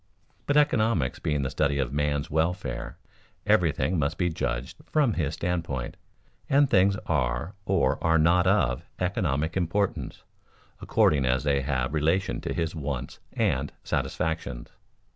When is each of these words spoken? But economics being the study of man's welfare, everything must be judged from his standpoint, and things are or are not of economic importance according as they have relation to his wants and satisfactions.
But 0.47 0.57
economics 0.57 1.19
being 1.19 1.43
the 1.43 1.51
study 1.51 1.77
of 1.77 1.93
man's 1.93 2.31
welfare, 2.31 2.97
everything 3.45 3.99
must 3.99 4.17
be 4.17 4.29
judged 4.29 4.77
from 4.87 5.13
his 5.13 5.35
standpoint, 5.35 5.95
and 6.49 6.67
things 6.67 6.97
are 7.05 7.53
or 7.67 8.03
are 8.03 8.17
not 8.17 8.47
of 8.47 8.83
economic 8.99 9.55
importance 9.55 10.23
according 10.81 11.27
as 11.27 11.43
they 11.43 11.61
have 11.61 11.93
relation 11.93 12.41
to 12.41 12.51
his 12.51 12.73
wants 12.73 13.19
and 13.33 13.71
satisfactions. 13.83 14.69